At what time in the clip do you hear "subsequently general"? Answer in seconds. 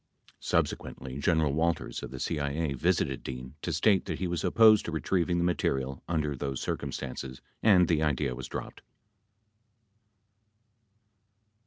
0.39-1.53